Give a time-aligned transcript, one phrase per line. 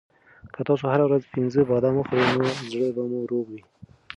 [0.53, 3.61] که تاسو هره ورځ پنځه بادام وخورئ نو زړه به مو روغ وي.